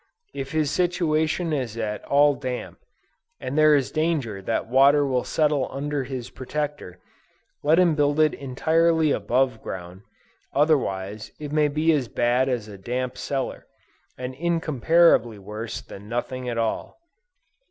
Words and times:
If 0.33 0.51
his 0.51 0.71
situation 0.71 1.53
is 1.53 1.77
at 1.77 2.03
all 2.05 2.33
damp, 2.33 2.79
and 3.39 3.55
there 3.55 3.75
is 3.75 3.91
danger 3.91 4.41
that 4.41 4.65
water 4.67 5.05
will 5.05 5.23
settle 5.23 5.67
under 5.71 6.05
his 6.05 6.31
Protector, 6.31 6.97
let 7.61 7.77
him 7.77 7.93
build 7.93 8.19
it 8.19 8.33
entirely 8.33 9.11
above 9.11 9.61
ground; 9.61 10.01
otherwise 10.53 11.31
it 11.37 11.51
may 11.51 11.67
be 11.67 11.91
as 11.91 12.07
bad 12.07 12.49
as 12.49 12.67
a 12.67 12.79
damp 12.79 13.15
cellar, 13.15 13.67
and 14.17 14.33
incomparably 14.33 15.37
worse 15.37 15.81
than 15.81 16.09
nothing 16.09 16.49
at 16.49 16.57
all. 16.57 16.97